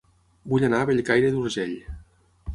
Vull 0.53 0.65
anar 0.69 0.79
a 0.79 0.87
Bellcaire 0.91 1.31
d'Urgell 1.37 1.77